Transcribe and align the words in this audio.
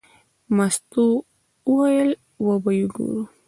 مستو 0.55 1.07
وویل: 1.71 2.11
وبه 2.45 2.71
یې 2.79 2.85
ګورې. 2.95 3.23